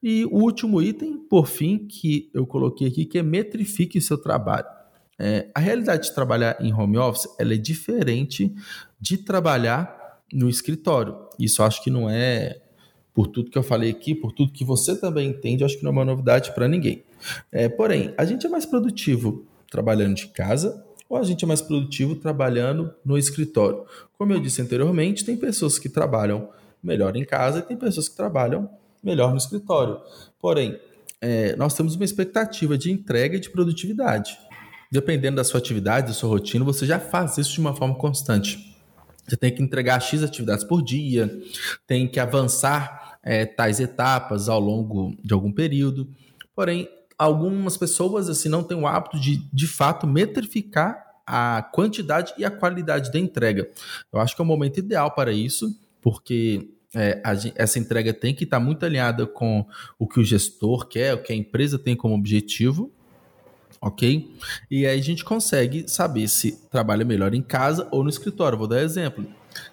E 0.03 0.25
o 0.27 0.39
último 0.39 0.83
item, 0.83 1.17
por 1.17 1.47
fim, 1.47 1.79
que 1.87 2.31
eu 2.35 2.47
coloquei 2.47 2.89
aqui, 2.89 3.05
que 3.05 3.19
é 3.19 3.23
metrifique 3.23 3.99
o 3.99 4.03
seu 4.03 4.19
trabalho. 4.19 4.67
É, 5.19 5.51
a 5.55 5.61
realidade 5.61 6.09
de 6.09 6.15
trabalhar 6.15 6.57
em 6.61 6.73
home 6.73 6.97
office 6.97 7.29
ela 7.39 7.53
é 7.53 7.59
diferente 7.59 8.55
de 9.01 9.17
trabalhar 9.19 10.21
no 10.33 10.49
escritório. 10.49 11.17
Isso 11.39 11.63
acho 11.63 11.83
que 11.83 11.91
não 11.91 12.09
é 12.09 12.61
por 13.13 13.27
tudo 13.27 13.51
que 13.51 13.59
eu 13.59 13.63
falei 13.63 13.91
aqui, 13.91 14.15
por 14.15 14.33
tudo 14.33 14.53
que 14.53 14.65
você 14.65 14.97
também 14.97 15.29
entende, 15.29 15.65
acho 15.65 15.77
que 15.77 15.85
não 15.85 15.91
é 15.91 15.93
uma 15.93 16.05
novidade 16.05 16.55
para 16.55 16.69
ninguém. 16.69 17.05
É, 17.51 17.69
porém, 17.69 18.15
a 18.17 18.25
gente 18.25 18.47
é 18.47 18.49
mais 18.49 18.65
produtivo 18.65 19.45
trabalhando 19.71 20.15
de 20.15 20.29
casa 20.29 20.85
ou 21.09 21.17
a 21.17 21.23
gente 21.25 21.45
é 21.45 21.49
mais 21.49 21.61
produtivo 21.61 22.15
trabalhando 22.15 22.95
no 23.05 23.19
escritório? 23.19 23.85
Como 24.17 24.33
eu 24.33 24.41
disse 24.41 24.63
anteriormente, 24.63 25.25
tem 25.25 25.37
pessoas 25.37 25.79
que 25.79 25.89
trabalham 25.89 26.49
melhor 26.83 27.17
em 27.17 27.25
casa 27.25 27.59
e 27.59 27.63
tem 27.63 27.77
pessoas 27.77 28.09
que 28.09 28.17
trabalham 28.17 28.71
melhor 29.03 29.33
no 29.33 29.37
escritório. 29.37 30.01
Porém, 30.41 30.79
é, 31.21 31.57
nós 31.57 31.75
temos 31.75 31.97
uma 31.97 32.05
expectativa 32.05 32.79
de 32.79 32.91
entrega 32.91 33.37
e 33.37 33.41
de 33.41 33.51
produtividade. 33.51 34.39
dependendo 34.93 35.37
da 35.37 35.45
sua 35.45 35.59
atividade, 35.59 36.09
da 36.09 36.13
sua 36.13 36.29
rotina, 36.29 36.65
você 36.65 36.85
já 36.85 36.99
faz 36.99 37.39
isso 37.39 37.53
de 37.53 37.61
uma 37.61 37.77
forma 37.77 37.95
constante. 37.95 38.70
Você 39.27 39.37
tem 39.37 39.55
que 39.55 39.63
entregar 39.63 40.01
X 40.01 40.23
atividades 40.23 40.65
por 40.65 40.83
dia, 40.83 41.31
tem 41.87 42.09
que 42.09 42.19
avançar 42.19 43.19
é, 43.23 43.45
tais 43.45 43.81
etapas 43.81 44.49
ao 44.49 44.61
longo 44.61 45.15
de 45.23 45.33
algum 45.33 45.53
período. 45.53 46.09
Porém, 46.55 46.89
algumas 47.19 47.77
pessoas 47.77 48.29
assim 48.29 48.49
não 48.49 48.63
têm 48.63 48.77
o 48.77 48.87
hábito 48.87 49.21
de, 49.21 49.37
de 49.53 49.67
fato, 49.67 50.07
metrificar 50.07 51.05
a 51.27 51.63
quantidade 51.63 52.33
e 52.37 52.45
a 52.45 52.51
qualidade 52.51 53.13
da 53.13 53.19
entrega. 53.19 53.69
Eu 54.13 54.19
acho 54.19 54.35
que 54.35 54.43
é 54.43 54.45
o 54.45 54.47
momento 54.47 54.79
ideal 54.79 55.13
para 55.13 55.33
isso, 55.33 55.79
porque 56.01 56.71
é, 56.95 57.21
a, 57.25 57.33
essa 57.55 57.79
entrega 57.79 58.13
tem 58.13 58.35
que 58.35 58.45
estar 58.45 58.59
muito 58.59 58.85
alinhada 58.85 59.27
com 59.27 59.65
o 59.99 60.09
que 60.09 60.19
o 60.19 60.25
gestor 60.25 60.89
quer, 60.89 61.15
o 61.15 61.23
que 61.23 61.33
a 61.33 61.37
empresa 61.37 61.79
tem 61.79 61.95
como 61.95 62.15
objetivo, 62.15 62.93
ok? 63.81 64.35
E 64.71 64.87
aí 64.87 64.99
a 64.99 65.03
gente 65.03 65.25
consegue 65.25 65.89
saber 65.89 66.29
se 66.29 66.53
trabalha 66.71 67.05
melhor 67.05 67.35
em 67.35 67.43
casa 67.43 67.89
ou 67.91 68.03
no 68.03 68.11
escritório. 68.11 68.59
Vou 68.59 68.67
dar 68.67 68.83
exemplo. 68.83 69.27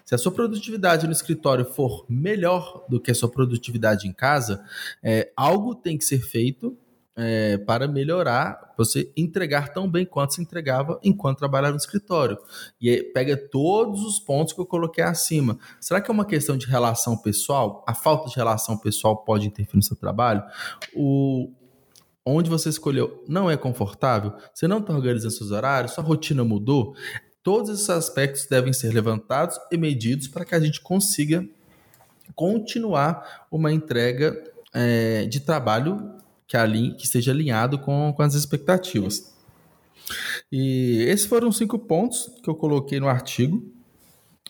Se 0.04 0.14
a 0.14 0.18
sua 0.18 0.32
produtividade 0.32 1.06
no 1.06 1.12
escritório 1.12 1.64
for 1.64 2.04
melhor 2.08 2.84
do 2.88 3.00
que 3.00 3.10
a 3.10 3.14
sua 3.14 3.28
produtividade 3.30 4.08
em 4.08 4.12
casa, 4.12 4.64
é, 5.02 5.30
algo 5.36 5.74
tem 5.74 5.96
que 5.96 6.04
ser 6.04 6.20
feito 6.20 6.76
é, 7.20 7.58
para 7.58 7.88
melhorar, 7.88 8.72
você 8.78 9.12
entregar 9.16 9.72
tão 9.72 9.90
bem 9.90 10.06
quanto 10.06 10.34
se 10.34 10.40
entregava 10.40 11.00
enquanto 11.02 11.38
trabalhava 11.38 11.72
no 11.72 11.78
escritório. 11.78 12.38
E 12.80 13.02
pega 13.02 13.36
todos 13.36 14.04
os 14.04 14.20
pontos 14.20 14.52
que 14.52 14.60
eu 14.60 14.66
coloquei 14.66 15.02
acima. 15.02 15.58
Será 15.80 16.00
que 16.00 16.08
é 16.08 16.14
uma 16.14 16.24
questão 16.24 16.56
de 16.56 16.66
relação 16.66 17.16
pessoal? 17.16 17.84
A 17.88 17.92
falta 17.92 18.30
de 18.30 18.36
relação 18.36 18.78
pessoal 18.78 19.16
pode 19.16 19.48
interferir 19.48 19.78
no 19.78 19.82
seu 19.82 19.96
trabalho? 19.96 20.44
O, 20.94 21.50
onde 22.36 22.50
você 22.50 22.68
escolheu 22.68 23.24
não 23.28 23.50
é 23.50 23.56
confortável? 23.56 24.32
Você 24.54 24.66
não 24.68 24.78
está 24.78 24.92
organizando 24.92 25.32
seus 25.32 25.50
horários? 25.50 25.92
Sua 25.92 26.04
rotina 26.04 26.44
mudou? 26.44 26.94
Todos 27.42 27.70
esses 27.70 27.90
aspectos 27.90 28.46
devem 28.46 28.72
ser 28.72 28.92
levantados 28.92 29.58
e 29.72 29.76
medidos 29.76 30.28
para 30.28 30.44
que 30.44 30.54
a 30.54 30.60
gente 30.60 30.80
consiga 30.80 31.46
continuar 32.34 33.46
uma 33.50 33.72
entrega 33.72 34.36
é, 34.74 35.24
de 35.26 35.40
trabalho 35.40 36.16
que, 36.46 36.56
alinhe, 36.56 36.94
que 36.94 37.04
esteja 37.04 37.32
alinhado 37.32 37.78
com, 37.78 38.12
com 38.14 38.22
as 38.22 38.34
expectativas. 38.34 39.34
E 40.50 41.04
esses 41.08 41.26
foram 41.26 41.52
cinco 41.52 41.78
pontos 41.78 42.30
que 42.42 42.48
eu 42.48 42.54
coloquei 42.54 42.98
no 42.98 43.08
artigo. 43.08 43.62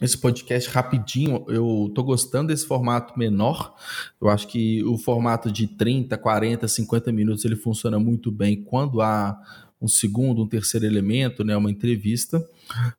Esse 0.01 0.17
podcast 0.17 0.71
rapidinho, 0.71 1.45
eu 1.49 1.91
tô 1.93 2.05
gostando 2.05 2.49
desse 2.49 2.67
formato 2.67 3.19
menor. 3.19 3.75
Eu 4.21 4.29
acho 4.29 4.47
que 4.47 4.83
o 4.85 4.97
formato 4.97 5.51
de 5.51 5.67
30, 5.67 6.17
40, 6.17 6.69
50 6.69 7.11
minutos 7.11 7.45
ele 7.45 7.57
funciona 7.57 7.99
muito 7.99 8.31
bem 8.31 8.63
quando 8.63 9.01
há 9.01 9.37
um 9.81 9.89
segundo, 9.89 10.43
um 10.43 10.49
terceiro 10.49 10.87
elemento, 10.87 11.43
né, 11.43 11.57
uma 11.57 11.71
entrevista. 11.71 12.45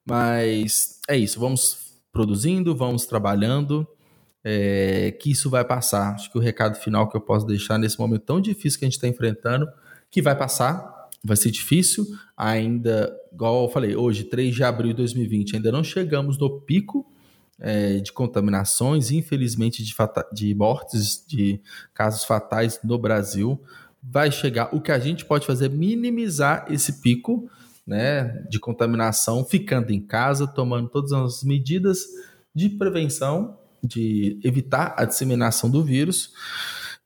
Mas 0.06 1.00
é 1.08 1.18
isso, 1.18 1.39
vamos 1.39 1.77
produzindo, 2.12 2.75
vamos 2.75 3.06
trabalhando 3.06 3.88
é, 4.44 5.12
que 5.20 5.32
isso 5.32 5.50
vai 5.50 5.63
passar. 5.63 6.15
Acho 6.15 6.29
que 6.29 6.38
o 6.38 6.41
recado 6.41 6.75
final 6.75 7.08
que 7.10 7.15
eu 7.15 7.22
posso 7.22 7.46
deixar 7.46 7.77
nesse 7.77 7.98
momento 7.98 8.24
tão 8.24 8.41
difícil 8.41 8.79
que 8.79 8.86
a 8.86 8.88
gente 8.88 8.96
está 8.96 9.08
enfrentando, 9.08 9.68
que 10.12 10.22
vai 10.22 10.36
passar, 10.36 10.99
vai 11.23 11.35
ser 11.35 11.51
difícil, 11.51 12.05
ainda, 12.35 13.13
igual 13.31 13.63
eu 13.63 13.69
falei, 13.69 13.95
hoje, 13.95 14.23
3 14.23 14.55
de 14.55 14.63
abril 14.63 14.91
de 14.91 14.97
2020, 14.97 15.55
ainda 15.55 15.71
não 15.71 15.83
chegamos 15.83 16.38
no 16.38 16.61
pico 16.61 17.05
é, 17.59 17.97
de 17.97 18.11
contaminações, 18.11 19.11
infelizmente, 19.11 19.83
de, 19.83 19.93
de 20.33 20.55
mortes, 20.55 21.23
de 21.27 21.61
casos 21.93 22.23
fatais 22.23 22.79
no 22.83 22.97
Brasil. 22.97 23.61
Vai 24.01 24.31
chegar. 24.31 24.73
O 24.73 24.79
que 24.79 24.91
a 24.91 24.99
gente 24.99 25.25
pode 25.25 25.45
fazer 25.45 25.65
é 25.65 25.69
minimizar 25.69 26.65
esse 26.69 27.01
pico 27.01 27.49
né, 27.86 28.45
de 28.49 28.60
contaminação, 28.60 29.43
ficando 29.43 29.91
em 29.91 29.99
casa, 29.99 30.47
tomando 30.47 30.88
todas 30.88 31.12
as 31.12 31.43
medidas 31.43 32.05
de 32.55 32.69
prevenção 32.69 33.58
de 33.84 34.39
evitar 34.43 34.93
a 34.97 35.05
disseminação 35.05 35.69
do 35.69 35.84
vírus. 35.84 36.34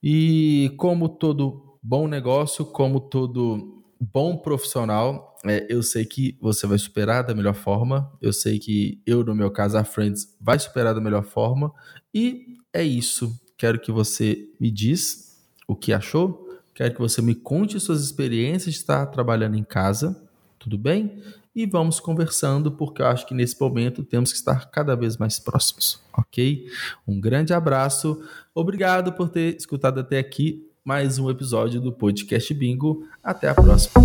E 0.01 0.73
como 0.77 1.07
todo 1.07 1.77
bom 1.81 2.07
negócio, 2.07 2.65
como 2.65 2.99
todo 2.99 3.72
bom 4.03 4.37
profissional, 4.37 5.35
é, 5.45 5.65
eu 5.69 5.83
sei 5.83 6.05
que 6.05 6.37
você 6.41 6.65
vai 6.65 6.77
superar 6.77 7.23
da 7.23 7.33
melhor 7.33 7.53
forma. 7.53 8.11
Eu 8.21 8.33
sei 8.33 8.59
que 8.59 9.01
eu, 9.05 9.23
no 9.23 9.35
meu 9.35 9.51
caso, 9.51 9.77
a 9.77 9.83
Friends, 9.83 10.35
vai 10.39 10.57
superar 10.59 10.93
da 10.93 11.01
melhor 11.01 11.23
forma. 11.23 11.71
E 12.13 12.57
é 12.71 12.83
isso. 12.83 13.39
Quero 13.57 13.79
que 13.79 13.91
você 13.91 14.49
me 14.59 14.71
diz 14.71 15.41
o 15.67 15.75
que 15.75 15.93
achou. 15.93 16.47
Quero 16.73 16.93
que 16.93 16.99
você 16.99 17.21
me 17.21 17.35
conte 17.35 17.79
suas 17.79 18.03
experiências 18.03 18.73
de 18.73 18.79
estar 18.79 19.05
trabalhando 19.07 19.55
em 19.55 19.63
casa. 19.63 20.21
Tudo 20.57 20.77
bem? 20.77 21.21
e 21.55 21.65
vamos 21.65 21.99
conversando, 21.99 22.71
porque 22.71 23.01
eu 23.01 23.05
acho 23.05 23.27
que 23.27 23.33
nesse 23.33 23.59
momento 23.59 24.03
temos 24.03 24.31
que 24.31 24.37
estar 24.37 24.71
cada 24.71 24.95
vez 24.95 25.17
mais 25.17 25.37
próximos, 25.39 26.01
ok? 26.17 26.67
Um 27.07 27.19
grande 27.21 27.53
abraço, 27.53 28.23
obrigado 28.55 29.13
por 29.13 29.29
ter 29.29 29.55
escutado 29.55 29.99
até 29.99 30.17
aqui 30.17 30.67
mais 30.83 31.17
um 31.17 31.29
episódio 31.29 31.79
do 31.79 31.93
Podcast 31.93 32.53
Bingo. 32.53 33.07
Até 33.23 33.47
a 33.47 33.55
próxima. 33.55 34.03